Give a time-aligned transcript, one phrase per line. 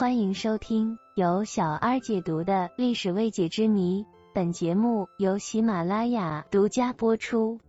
[0.00, 4.02] 欢迎收听由小二解读的历史未解之谜。
[4.32, 7.60] 本节目由喜马拉雅独家播出。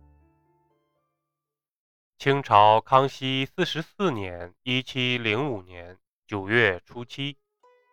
[2.16, 7.36] 清朝康熙四十四年（一七零五年）九月初七，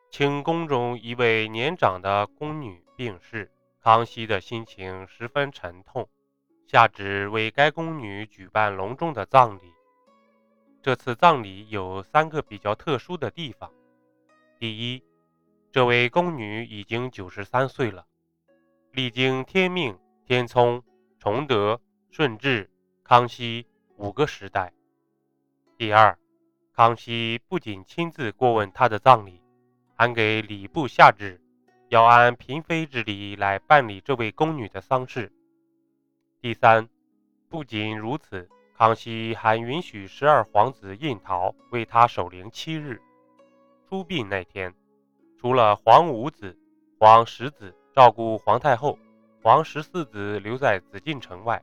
[0.10, 3.52] 清宫中一位年长的宫女病逝，
[3.84, 6.08] 康熙的心情十分沉痛，
[6.66, 9.64] 下旨为该宫女举办隆重的葬礼。
[10.82, 13.70] 这次葬礼有三个比较特殊的地方。
[14.60, 15.02] 第一，
[15.72, 18.06] 这位宫女已经九十三岁了，
[18.92, 20.84] 历经天命、天聪、
[21.18, 21.80] 崇德、
[22.12, 22.70] 顺治、
[23.02, 24.74] 康熙五个时代。
[25.78, 26.20] 第二，
[26.74, 29.42] 康熙不仅亲自过问她的葬礼，
[29.96, 31.40] 还给礼部下旨，
[31.88, 35.32] 要按嫔妃之礼来办理这位宫女的丧事。
[36.42, 36.90] 第三，
[37.48, 43.02] 不仅如此，康熙还允许十二皇子胤陶为她守灵七日。
[43.90, 44.72] 出殡那天，
[45.40, 46.56] 除了皇五子、
[47.00, 49.00] 皇十子照顾皇太后，
[49.42, 51.60] 皇十四子留在紫禁城外，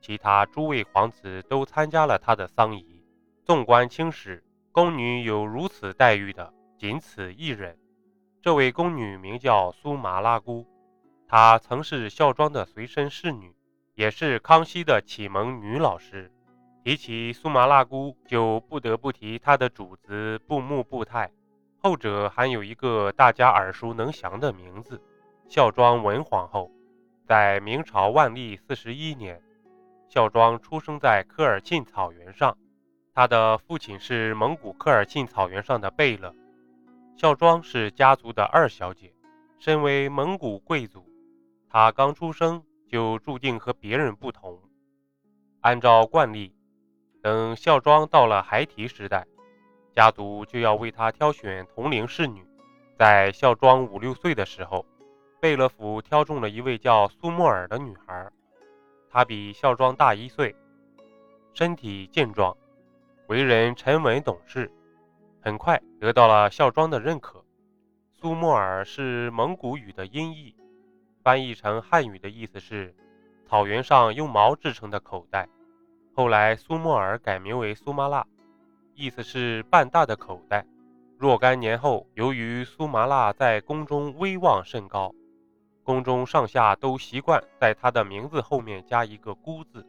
[0.00, 3.04] 其他诸位皇子都参加了他的丧仪。
[3.42, 7.76] 纵观清史，宫女有如此待遇的仅此一人。
[8.40, 10.64] 这位宫女名叫苏麻拉姑，
[11.26, 13.52] 她曾是孝庄的随身侍女，
[13.96, 16.30] 也是康熙的启蒙女老师。
[16.84, 21.32] 提起苏麻拉姑，就不得不提她的主子布木布泰。
[21.84, 25.02] 后者还有一个大家耳熟能详的名字——
[25.50, 26.70] 孝庄文皇后。
[27.26, 29.38] 在明朝万历四十一年，
[30.08, 32.56] 孝庄出生在科尔沁草原上。
[33.12, 36.34] 她的父亲是蒙古科尔沁草原上的贝勒。
[37.16, 39.12] 孝庄是家族的二小姐，
[39.58, 41.06] 身为蒙古贵族，
[41.68, 44.58] 她刚出生就注定和别人不同。
[45.60, 46.54] 按照惯例，
[47.20, 49.26] 等孝庄到了孩提时代。
[49.94, 52.44] 家族就要为他挑选同龄侍女。
[52.98, 54.84] 在孝庄五六岁的时候，
[55.40, 58.28] 贝勒府挑中了一位叫苏沫尔的女孩。
[59.08, 60.56] 她比孝庄大一岁，
[61.52, 62.56] 身体健壮，
[63.28, 64.68] 为人沉稳懂事，
[65.40, 67.44] 很快得到了孝庄的认可。
[68.10, 70.56] 苏沫尔是蒙古语的音译，
[71.22, 72.92] 翻译成汉语的意思是
[73.46, 75.48] “草原上用毛制成的口袋”。
[76.16, 78.26] 后来，苏沫尔改名为苏麻辣。
[78.94, 80.64] 意思是半大的口袋。
[81.18, 85.14] 若干年后，由于苏麻辣在宫中威望甚高，
[85.82, 89.86] 宫中上下都习惯在他的名字后面加一个“姑”字，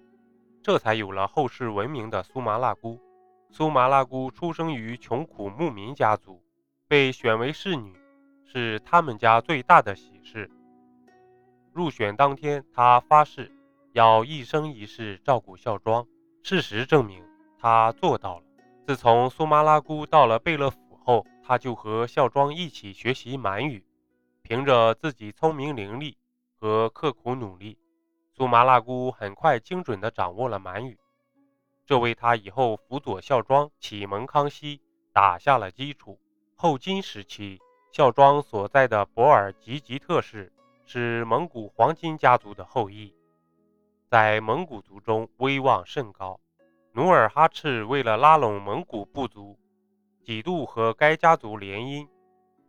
[0.62, 3.00] 这才有了后世闻名的苏麻辣姑。
[3.50, 6.42] 苏麻辣姑出生于穷苦牧民家族，
[6.88, 7.94] 被选为侍女
[8.46, 10.50] 是他们家最大的喜事。
[11.74, 13.52] 入选当天，她发誓
[13.94, 16.06] 要一生一世照顾孝庄。
[16.44, 17.24] 事实证明，
[17.60, 18.45] 她做到了。
[18.86, 23.84] 自从苏麻拉姑到了贝勒府后，他就和孝庄一起学习满语。
[24.44, 26.16] 凭着自己聪明伶俐
[26.56, 27.80] 和刻苦努力，
[28.32, 31.00] 苏麻拉姑很快精准地掌握了满语，
[31.84, 34.80] 这为他以后辅佐孝庄启蒙康熙
[35.12, 36.20] 打下了基础。
[36.56, 37.60] 后金时期，
[37.92, 40.54] 孝庄所在的博尔济吉特氏
[40.86, 43.12] 是蒙古黄金家族的后裔，
[44.12, 46.40] 在蒙古族中威望甚高。
[46.96, 49.60] 努尔哈赤为了拉拢蒙古部族，
[50.24, 52.08] 几度和该家族联姻。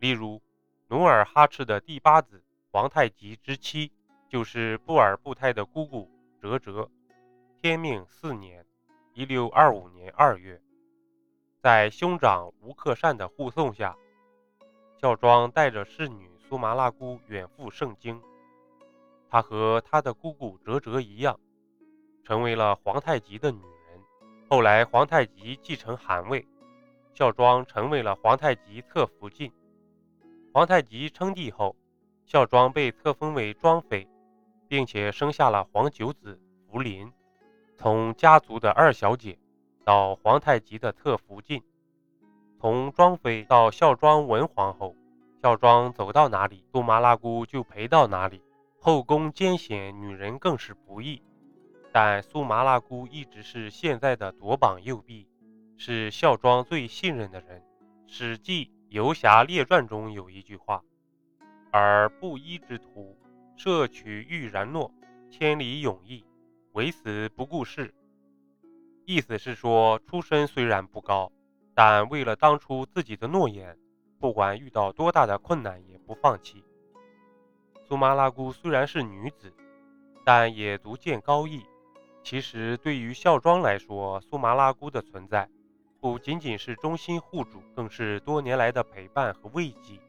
[0.00, 0.42] 例如，
[0.88, 2.42] 努尔哈赤的第八子
[2.72, 3.92] 皇太极之妻
[4.28, 6.10] 就是布尔布泰的姑姑
[6.42, 6.91] 哲哲。
[7.62, 8.66] 天命四年
[9.15, 10.60] （一六二五年二月），
[11.62, 13.97] 在兄长吴克善的护送下，
[15.00, 18.20] 孝庄带着侍女苏麻拉姑远赴盛京。
[19.31, 21.38] 她和他的姑姑哲哲一样，
[22.25, 23.60] 成为了皇太极的女。
[24.48, 26.46] 后来，皇太极继承汗位，
[27.14, 29.50] 孝庄成为了皇太极侧福晋。
[30.52, 31.74] 皇太极称帝后，
[32.24, 34.08] 孝庄被册封为庄妃，
[34.68, 36.40] 并且生下了皇九子
[36.70, 37.12] 福临。
[37.76, 39.36] 从家族的二小姐
[39.84, 41.60] 到皇太极的侧福晋，
[42.60, 44.94] 从庄妃到孝庄文皇后，
[45.42, 48.41] 孝庄走到哪里，杜麻拉姑就陪到哪里。
[48.78, 51.21] 后宫艰险，女人更是不易。
[51.98, 55.27] 但苏麻拉姑一直是现在的左膀右臂，
[55.78, 57.59] 是孝庄最信任的人。
[58.07, 60.84] 《史记·游侠列传》中有一句话
[61.72, 63.16] ：“而布衣之徒，
[63.57, 64.93] 摄取欲然诺，
[65.31, 66.22] 千里勇毅，
[66.72, 67.95] 唯死不顾事。”
[69.07, 71.33] 意思是说，出身虽然不高，
[71.75, 73.75] 但为了当初自己的诺言，
[74.21, 76.63] 不管遇到多大的困难也不放弃。
[77.89, 79.51] 苏麻拉姑虽然是女子，
[80.27, 81.65] 但也足见高义。
[82.28, 85.48] 其实，对于孝庄来说，苏麻拉姑的存在
[86.00, 90.00] 不仅仅是忠心护主，更是多年来的陪伴和慰藉。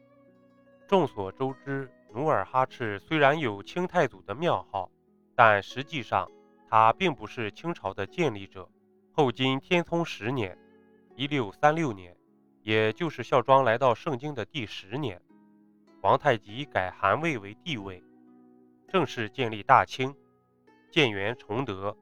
[0.88, 4.90] 众所周知，努尔哈赤虽然有清太祖的庙号，
[5.36, 6.28] 但实际上
[6.68, 8.68] 他并不是清朝的建立者。
[9.12, 10.58] 后金天聪十年
[11.14, 12.16] （一六三六年），
[12.64, 15.22] 也就是孝庄来到盛京的第十年，
[16.02, 18.02] 皇太极改汗位为帝位，
[18.88, 20.12] 正式建立大清，
[20.90, 21.96] 建元崇德。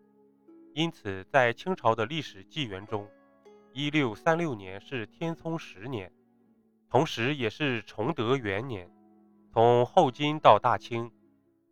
[0.76, 3.08] 因此，在清朝的历史纪元中，
[3.73, 6.12] 一六三六年是天聪十年，
[6.90, 8.87] 同时也是崇德元年。
[9.50, 11.11] 从后金到大清，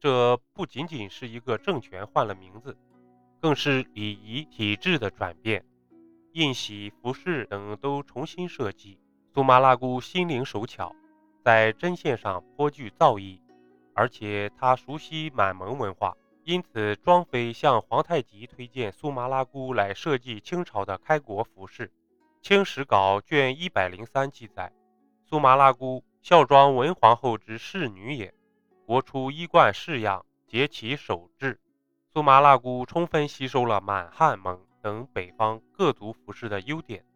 [0.00, 2.78] 这不仅仅是一个政权换了名字，
[3.42, 5.62] 更是礼仪体制的转变，
[6.32, 8.98] 印玺、服饰等都重新设计。
[9.34, 10.96] 苏麻拉姑心灵手巧，
[11.42, 13.38] 在针线上颇具造诣，
[13.92, 16.16] 而且她熟悉满蒙文化。
[16.44, 21.88] 因此，庄妃向皇太极推荐苏麻拉姑来设计清朝的开国服饰。
[22.46, 24.70] 《清史稿》卷一百零三记载，
[25.24, 28.34] 苏麻拉姑孝庄文皇后之侍女也，
[28.84, 31.58] 国初衣冠式样，结其手制。
[32.12, 37.06] 苏麻拉姑充分吸收了满汉蒙等北方各族服饰的优点，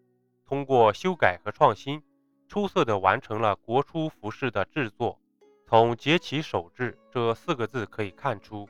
[0.47, 2.03] 通过修改和创新，
[2.49, 5.19] 出色地完成了国初服饰的制作。
[5.67, 8.67] 从“结其手制”这四个字可以看出。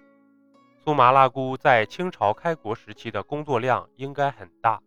[0.88, 4.80] 苏麻喇姑在清朝开国时期的工作量应该很大。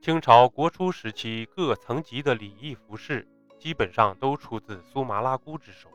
[0.00, 5.90] 清朝国初时期各层级的礼仪服饰基本上都出自苏麻喇姑之手。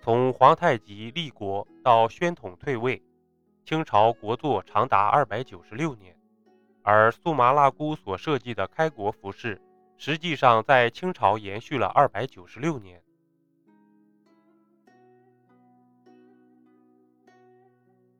[0.00, 3.02] 从皇太极立国到宣统退位，
[3.66, 6.16] 清朝国祚长达二百九十六年，
[6.82, 9.60] 而苏麻喇姑所设计的开国服饰，
[9.98, 13.02] 实际上在清朝延续了二百九十六年。